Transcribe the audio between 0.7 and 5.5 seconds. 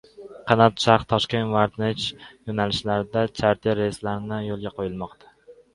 Sharq” Toshkent-Voronej yo‘nalishida charter reyslarni yo‘lga qo‘ymoqda